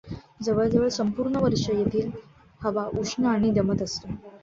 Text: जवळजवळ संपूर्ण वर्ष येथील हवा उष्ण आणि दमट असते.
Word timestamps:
जवळजवळ 0.41 0.87
संपूर्ण 0.89 1.35
वर्ष 1.35 1.69
येथील 1.69 2.09
हवा 2.61 2.87
उष्ण 2.99 3.25
आणि 3.27 3.51
दमट 3.51 3.81
असते. 3.81 4.15